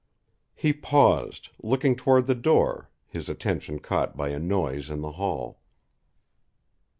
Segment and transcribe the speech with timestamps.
[0.55, 5.61] He paused, looking toward the door, his attention caught by a noise in the hall.